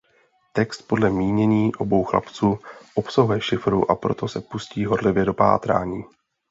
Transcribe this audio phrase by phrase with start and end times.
[0.53, 2.59] Text podle mínění obou chlapců
[2.95, 6.03] obsahuje šifru a proto se pustí horlivě do pátrání.